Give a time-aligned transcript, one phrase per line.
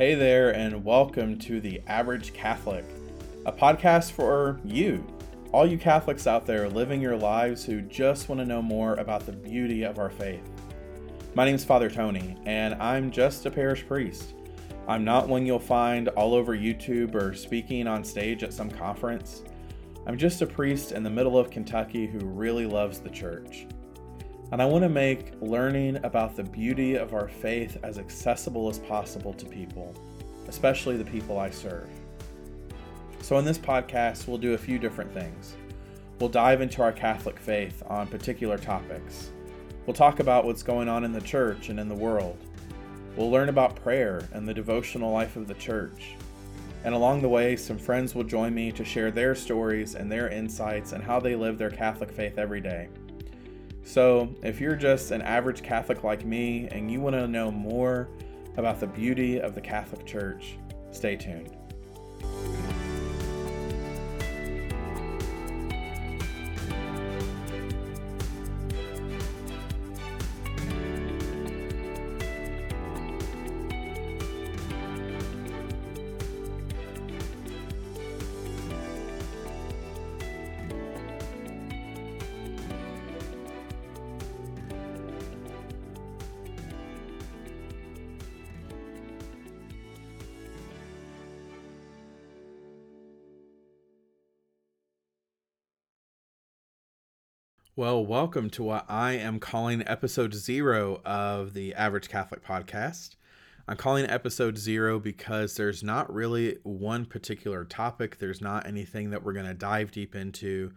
[0.00, 2.86] Hey there, and welcome to The Average Catholic,
[3.44, 5.06] a podcast for you,
[5.52, 9.26] all you Catholics out there living your lives who just want to know more about
[9.26, 10.40] the beauty of our faith.
[11.34, 14.32] My name is Father Tony, and I'm just a parish priest.
[14.88, 19.42] I'm not one you'll find all over YouTube or speaking on stage at some conference.
[20.06, 23.66] I'm just a priest in the middle of Kentucky who really loves the church.
[24.52, 28.80] And I want to make learning about the beauty of our faith as accessible as
[28.80, 29.94] possible to people,
[30.48, 31.88] especially the people I serve.
[33.22, 35.54] So, in this podcast, we'll do a few different things.
[36.18, 39.30] We'll dive into our Catholic faith on particular topics.
[39.86, 42.36] We'll talk about what's going on in the church and in the world.
[43.16, 46.16] We'll learn about prayer and the devotional life of the church.
[46.84, 50.28] And along the way, some friends will join me to share their stories and their
[50.28, 52.88] insights and how they live their Catholic faith every day.
[53.90, 58.08] So, if you're just an average Catholic like me and you want to know more
[58.56, 60.56] about the beauty of the Catholic Church,
[60.92, 61.56] stay tuned.
[97.80, 103.14] Well, welcome to what I am calling episode zero of the Average Catholic Podcast.
[103.66, 108.18] I'm calling episode zero because there's not really one particular topic.
[108.18, 110.72] There's not anything that we're going to dive deep into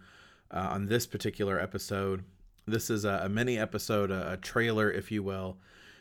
[0.50, 2.24] uh, on this particular episode.
[2.64, 5.58] This is a, a mini episode, a, a trailer, if you will,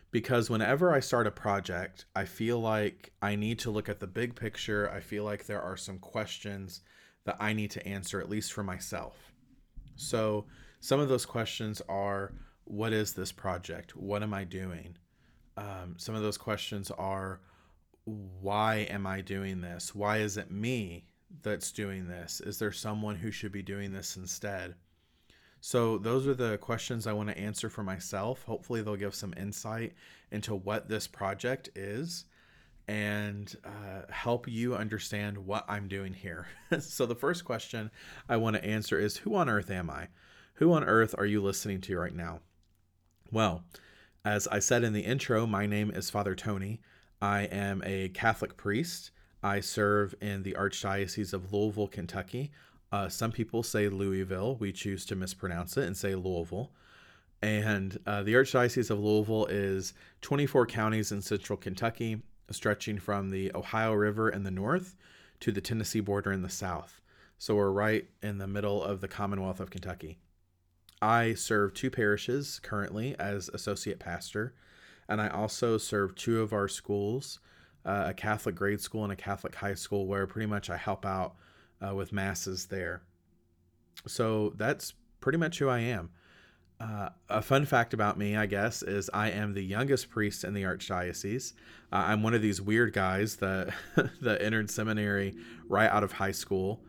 [0.10, 4.08] because whenever I start a project, I feel like I need to look at the
[4.08, 4.90] big picture.
[4.90, 6.80] I feel like there are some questions
[7.26, 9.34] that I need to answer, at least for myself.
[9.98, 10.46] So,
[10.84, 12.34] some of those questions are
[12.66, 13.96] what is this project?
[13.96, 14.98] What am I doing?
[15.56, 17.40] Um, some of those questions are
[18.04, 19.96] why am I doing this?
[19.96, 21.06] Why is it me
[21.42, 22.42] that's doing this?
[22.42, 24.76] Is there someone who should be doing this instead?
[25.62, 28.44] So, those are the questions I want to answer for myself.
[28.44, 29.94] Hopefully, they'll give some insight
[30.32, 32.26] into what this project is
[32.90, 36.48] and uh, help you understand what I'm doing here.
[36.82, 37.90] so, the first question
[38.28, 40.10] I want to answer is Who on earth am I?
[40.58, 42.40] Who on earth are you listening to right now?
[43.32, 43.64] Well,
[44.24, 46.80] as I said in the intro, my name is Father Tony.
[47.20, 49.10] I am a Catholic priest.
[49.42, 52.52] I serve in the Archdiocese of Louisville, Kentucky.
[52.92, 54.56] Uh, some people say Louisville.
[54.58, 56.72] We choose to mispronounce it and say Louisville.
[57.42, 62.22] And uh, the Archdiocese of Louisville is 24 counties in central Kentucky,
[62.52, 64.96] stretching from the Ohio River in the north
[65.40, 67.02] to the Tennessee border in the south.
[67.40, 70.20] So we're right in the middle of the Commonwealth of Kentucky.
[71.04, 74.56] I serve two parishes currently as associate pastor,
[75.10, 77.40] and I also serve two of our schools
[77.86, 81.06] uh, a Catholic grade school and a Catholic high school, where pretty much I help
[81.06, 81.36] out
[81.86, 83.02] uh, with masses there.
[84.08, 86.10] So that's pretty much who I am.
[86.80, 90.54] Uh, a fun fact about me, I guess, is I am the youngest priest in
[90.54, 91.54] the archdiocese.
[91.92, 93.74] Uh, I'm one of these weird guys that
[94.22, 95.36] that entered seminary
[95.68, 96.84] right out of high school.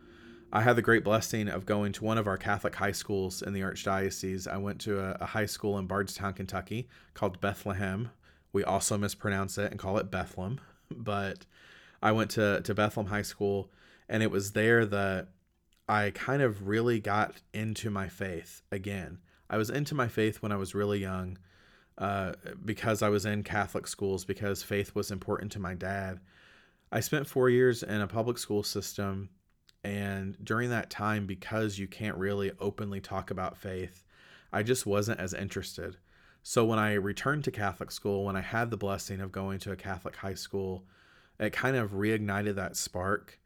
[0.56, 3.54] I had the great blessing of going to one of our Catholic high schools in
[3.54, 4.46] the Archdiocese.
[4.46, 8.10] I went to a, a, high school in Bardstown, Kentucky called Bethlehem.
[8.52, 10.60] We also mispronounce it and call it Bethlehem.
[10.90, 11.46] But
[12.00, 13.70] I went to, to Bethlehem High School,
[14.08, 15.28] and it was there that
[15.88, 19.18] I kind of really got into my faith again.
[19.50, 21.38] I was into my faith when I was really young
[21.98, 22.34] uh,
[22.64, 26.20] because I was in Catholic schools, because faith was important to my dad.
[26.92, 29.30] I spent four years in a public school system
[29.84, 34.02] and during that time, because you can't really openly talk about faith,
[34.50, 35.98] I just wasn't as interested.
[36.42, 39.72] So when I returned to Catholic school, when I had the blessing of going to
[39.72, 40.84] a Catholic high school,
[41.38, 43.38] it kind of reignited that spark.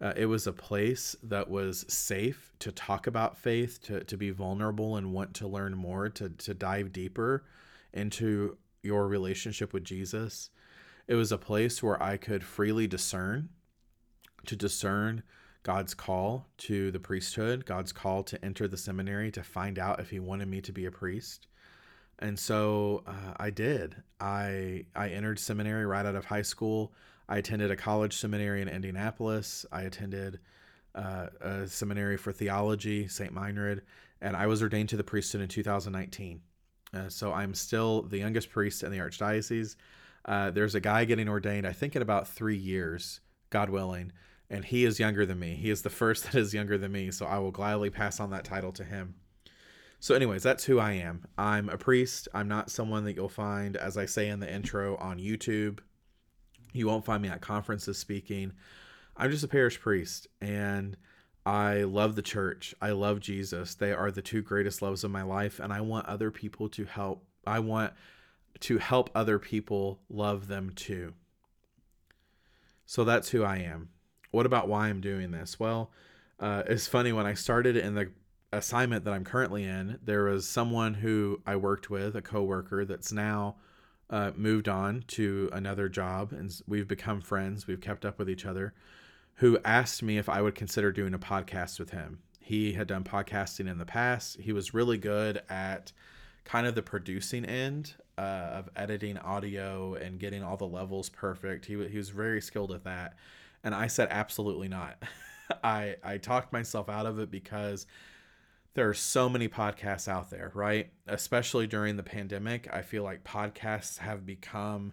[0.00, 4.30] Uh, it was a place that was safe to talk about faith, to, to be
[4.30, 7.44] vulnerable and want to learn more, to, to dive deeper
[7.92, 10.50] into your relationship with Jesus.
[11.06, 13.48] It was a place where I could freely discern,
[14.46, 15.22] to discern
[15.62, 20.10] God's call to the priesthood, God's call to enter the seminary to find out if
[20.10, 21.46] He wanted me to be a priest.
[22.18, 23.96] And so uh, I did.
[24.20, 26.92] I I entered seminary right out of high school.
[27.28, 29.64] I attended a college seminary in Indianapolis.
[29.72, 30.40] I attended
[30.94, 33.34] uh, a seminary for theology, St.
[33.34, 33.80] Meinrad,
[34.20, 36.40] and I was ordained to the priesthood in 2019.
[36.92, 39.76] Uh, so I'm still the youngest priest in the archdiocese.
[40.24, 43.20] Uh, there's a guy getting ordained, I think, in about three years,
[43.50, 44.12] God willing,
[44.50, 45.54] and he is younger than me.
[45.54, 48.30] He is the first that is younger than me, so I will gladly pass on
[48.30, 49.14] that title to him.
[50.00, 51.26] So, anyways, that's who I am.
[51.36, 52.26] I'm a priest.
[52.34, 55.80] I'm not someone that you'll find, as I say in the intro, on YouTube.
[56.72, 58.52] You won't find me at conferences speaking.
[59.16, 60.96] I'm just a parish priest, and
[61.44, 62.74] I love the church.
[62.80, 63.74] I love Jesus.
[63.74, 66.86] They are the two greatest loves of my life, and I want other people to
[66.86, 67.26] help.
[67.46, 67.92] I want
[68.60, 71.12] to help other people love them too.
[72.86, 73.90] So that's who I am.
[74.30, 75.58] What about why I'm doing this?
[75.58, 75.90] Well,
[76.38, 78.10] uh, it's funny when I started in the
[78.52, 83.12] assignment that I'm currently in, there was someone who I worked with, a coworker that's
[83.12, 83.56] now
[84.08, 87.66] uh, moved on to another job, and we've become friends.
[87.66, 88.74] We've kept up with each other.
[89.34, 92.18] Who asked me if I would consider doing a podcast with him?
[92.40, 94.40] He had done podcasting in the past.
[94.40, 95.92] He was really good at
[96.44, 101.66] kind of the producing end uh, of editing audio and getting all the levels perfect.
[101.66, 103.14] He, he was very skilled at that.
[103.62, 105.02] And I said, absolutely not.
[105.64, 107.86] I, I talked myself out of it because
[108.74, 110.90] there are so many podcasts out there, right?
[111.06, 114.92] Especially during the pandemic, I feel like podcasts have become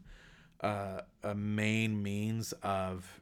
[0.61, 3.21] uh, a main means of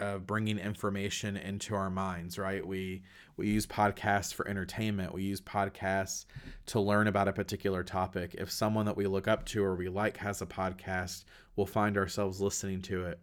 [0.00, 2.64] of bringing information into our minds, right?
[2.64, 3.02] We
[3.36, 5.12] we use podcasts for entertainment.
[5.12, 6.24] We use podcasts
[6.66, 8.34] to learn about a particular topic.
[8.38, 11.24] If someone that we look up to or we like has a podcast,
[11.56, 13.20] we'll find ourselves listening to it.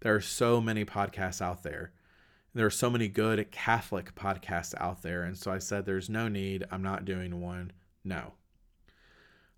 [0.00, 1.92] There are so many podcasts out there
[2.58, 5.22] there are so many good Catholic podcasts out there.
[5.22, 6.66] And so I said, there's no need.
[6.72, 7.72] I'm not doing one.
[8.04, 8.32] No.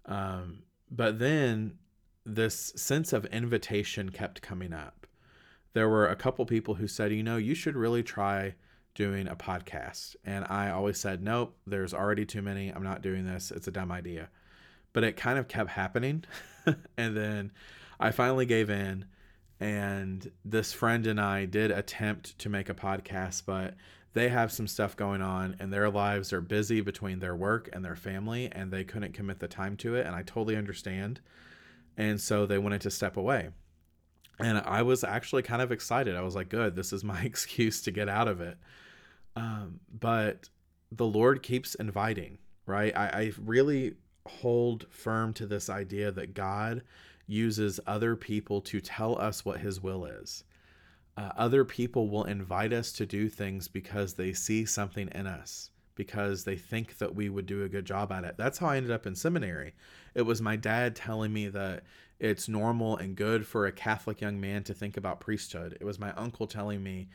[0.05, 1.79] Um, but then
[2.27, 5.07] this sense of invitation kept coming up.
[5.73, 8.55] There were a couple people who said, you know, you should really try
[8.95, 10.17] doing a podcast.
[10.25, 12.69] And I always said, nope, there's already too many.
[12.69, 13.51] I'm not doing this.
[13.51, 14.29] It's a dumb idea.
[14.93, 16.25] But it kind of kept happening.
[16.99, 17.53] and then
[18.01, 19.07] I finally gave in
[19.61, 23.75] and this friend and I did attempt to make a podcast, but
[24.15, 27.85] they have some stuff going on and their lives are busy between their work and
[27.85, 31.21] their family and they couldn't commit the time to it and I totally understand.
[31.97, 33.51] And so they wanted to step away.
[34.39, 36.17] And I was actually kind of excited.
[36.17, 38.57] I was like, good, this is my excuse to get out of it.
[39.37, 40.49] Um, but
[40.91, 42.97] the Lord keeps inviting, right?
[42.97, 43.95] I, I really
[44.27, 46.83] hold firm to this idea that God
[47.31, 50.45] uses other people to tell us what his will is.
[51.17, 55.71] Uh, other people will invite us to do things because they see something in us,
[55.95, 58.35] because they think that we would do a good job at it.
[58.37, 59.75] That's how I ended up in seminary.
[60.15, 61.85] It was my dad telling me that
[62.19, 65.77] it's normal and good for a Catholic young man to think about priesthood.
[65.81, 67.09] It was my uncle telling me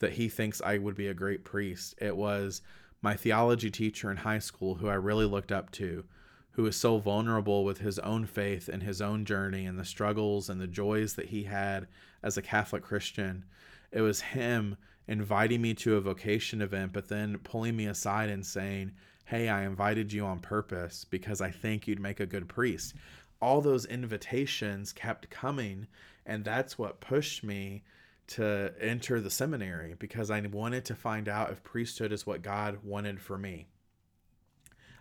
[0.00, 1.94] that he thinks I would be a great priest.
[2.00, 2.62] It was
[3.00, 6.04] my theology teacher in high school who I really looked up to
[6.52, 10.48] who is so vulnerable with his own faith and his own journey and the struggles
[10.50, 11.86] and the joys that he had
[12.22, 13.44] as a Catholic Christian.
[13.90, 14.76] It was him
[15.08, 18.92] inviting me to a vocation event, but then pulling me aside and saying,
[19.24, 22.94] Hey, I invited you on purpose because I think you'd make a good priest.
[23.40, 25.86] All those invitations kept coming,
[26.26, 27.82] and that's what pushed me
[28.28, 32.78] to enter the seminary because I wanted to find out if priesthood is what God
[32.84, 33.68] wanted for me.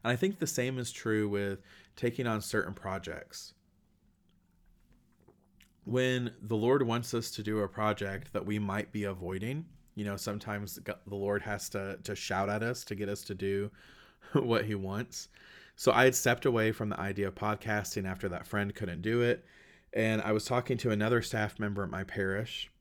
[0.03, 1.59] And I think the same is true with
[1.95, 3.53] taking on certain projects.
[5.83, 9.65] When the Lord wants us to do a project that we might be avoiding,
[9.95, 13.35] you know, sometimes the Lord has to to shout at us to get us to
[13.35, 13.71] do
[14.33, 15.29] what he wants.
[15.75, 19.21] So I had stepped away from the idea of podcasting after that friend couldn't do
[19.21, 19.45] it.
[19.93, 22.71] And I was talking to another staff member at my parish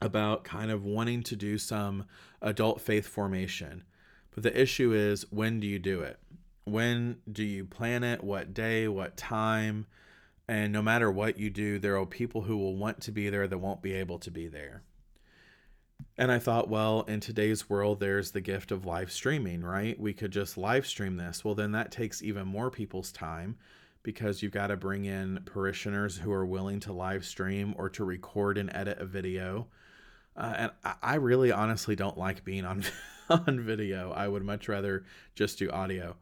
[0.00, 2.04] about kind of wanting to do some
[2.42, 3.84] adult faith formation.
[4.34, 6.18] But the issue is when do you do it?
[6.70, 9.86] when do you plan it, what day, what time.
[10.46, 13.46] And no matter what you do, there are people who will want to be there
[13.46, 14.82] that won't be able to be there.
[16.16, 19.98] And I thought, well, in today's world, there's the gift of live streaming, right?
[19.98, 21.44] We could just live stream this.
[21.44, 23.56] Well, then that takes even more people's time
[24.02, 28.04] because you've got to bring in parishioners who are willing to live stream or to
[28.04, 29.66] record and edit a video.
[30.36, 32.84] Uh, and I really honestly don't like being on
[33.30, 34.12] on video.
[34.12, 35.04] I would much rather
[35.34, 36.16] just do audio.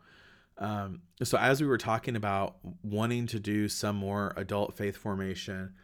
[0.59, 5.75] Um, so as we were talking about wanting to do some more adult faith formation,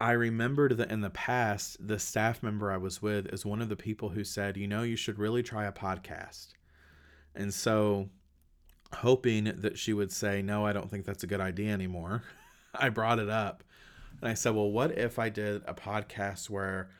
[0.00, 3.68] I remembered that in the past, the staff member I was with is one of
[3.68, 6.48] the people who said, you know, you should really try a podcast.
[7.34, 8.10] And so,
[8.92, 12.24] hoping that she would say, no, I don't think that's a good idea anymore,
[12.74, 13.64] I brought it up.
[14.20, 16.90] And I said, well, what if I did a podcast where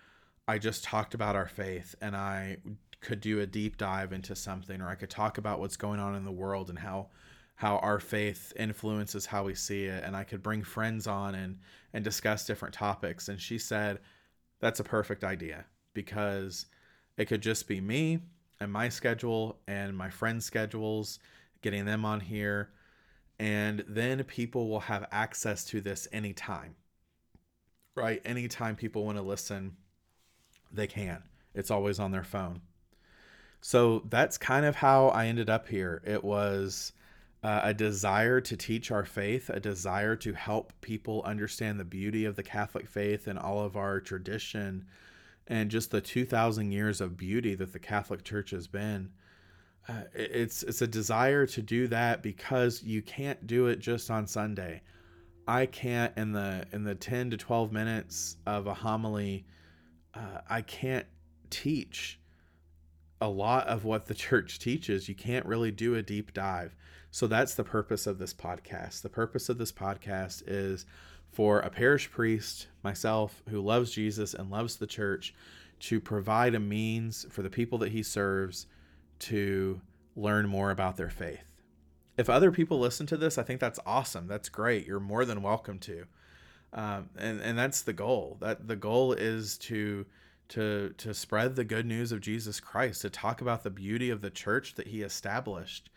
[0.49, 2.59] I just talked about our faith and I
[3.03, 6.15] could do a deep dive into something or I could talk about what's going on
[6.15, 7.09] in the world and how
[7.57, 11.59] how our faith influences how we see it and I could bring friends on and
[11.93, 13.99] and discuss different topics and she said
[14.61, 16.67] that's a perfect idea because
[17.17, 18.21] it could just be me
[18.61, 21.19] and my schedule and my friends' schedules
[21.61, 22.71] getting them on here
[23.39, 26.77] and then people will have access to this anytime.
[27.97, 28.23] Right?
[28.25, 29.77] Anytime people want to listen,
[30.71, 31.25] they can.
[31.53, 32.63] It's always on their phone.
[33.63, 36.03] So that's kind of how I ended up here.
[36.05, 36.93] It was
[37.45, 42.25] uh, a desire to teach our faith, a desire to help people understand the beauty
[42.25, 44.85] of the Catholic faith and all of our tradition
[45.47, 49.11] and just the 2000 years of beauty that the Catholic Church has been.
[49.89, 54.27] Uh, it's it's a desire to do that because you can't do it just on
[54.27, 54.83] Sunday.
[55.47, 59.45] I can't in the in the 10 to 12 minutes of a homily
[60.15, 61.07] uh, I can't
[61.51, 62.19] teach
[63.23, 65.09] a lot of what the church teaches.
[65.09, 66.75] You can't really do a deep dive.
[67.11, 69.03] So that's the purpose of this podcast.
[69.03, 70.87] The purpose of this podcast is
[71.31, 75.35] for a parish priest, myself, who loves Jesus and loves the church,
[75.81, 78.67] to provide a means for the people that he serves
[79.19, 79.81] to
[80.15, 81.45] learn more about their faith.
[82.17, 84.27] If other people listen to this, I think that's awesome.
[84.27, 84.87] That's great.
[84.87, 86.05] You're more than welcome to.
[86.73, 88.39] Um, and and that's the goal.
[88.41, 90.07] That the goal is to
[90.53, 94.21] to to spread the good news of Jesus Christ, to talk about the beauty of
[94.21, 95.91] the church that he established,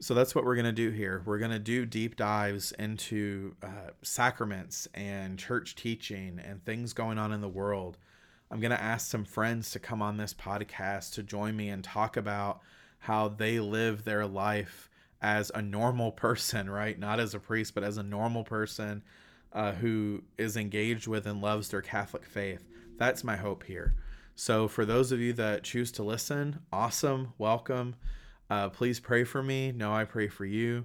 [0.00, 1.22] so that's what we're going to do here.
[1.24, 7.18] We're going to do deep dives into uh, sacraments and church teaching and things going
[7.18, 7.96] on in the world.
[8.50, 11.82] I'm going to ask some friends to come on this podcast to join me and
[11.82, 12.60] talk about
[12.98, 14.90] how they live their life
[15.22, 16.98] as a normal person, right?
[16.98, 19.02] Not as a priest, but as a normal person
[19.52, 22.68] uh, who is engaged with and loves their Catholic faith.
[22.96, 23.94] That's my hope here.
[24.36, 27.94] So, for those of you that choose to listen, awesome, welcome.
[28.50, 29.72] Uh, please pray for me.
[29.72, 30.84] Know, I pray for you.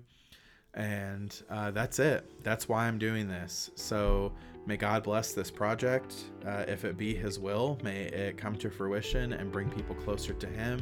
[0.79, 2.41] And uh, that's it.
[2.41, 3.69] That's why I'm doing this.
[3.75, 4.31] So
[4.65, 6.15] may God bless this project.
[6.47, 10.33] Uh, if it be His will, may it come to fruition and bring people closer
[10.33, 10.81] to Him.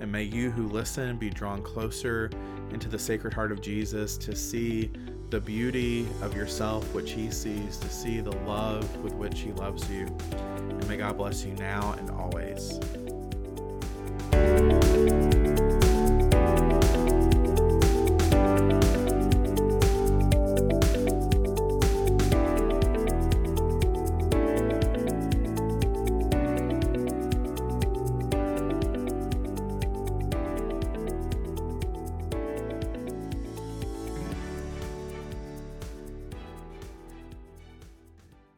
[0.00, 2.30] And may you who listen be drawn closer
[2.72, 4.90] into the Sacred Heart of Jesus to see
[5.30, 9.88] the beauty of yourself, which He sees, to see the love with which He loves
[9.90, 10.06] you.
[10.58, 12.78] And may God bless you now and always.